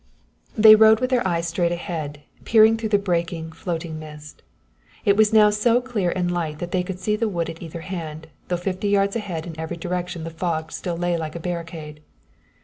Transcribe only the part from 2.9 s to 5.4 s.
breaking, floating mist. It was